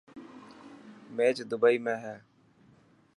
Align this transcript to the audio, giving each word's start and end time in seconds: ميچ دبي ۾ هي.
ميچ 1.15 1.37
دبي 1.49 1.75
۾ 1.91 1.93
هي. 2.03 2.15